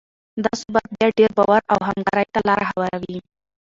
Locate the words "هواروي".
2.71-3.19